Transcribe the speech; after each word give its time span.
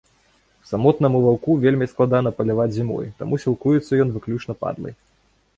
Самотнаму 0.69 1.19
ваўку 1.25 1.51
вельмі 1.65 1.89
складана 1.93 2.31
паляваць 2.39 2.67
зімой, 2.79 3.13
таму 3.21 3.39
сілкуецца 3.45 3.93
ён 4.07 4.15
выключна 4.17 4.53
падлай. 4.67 4.93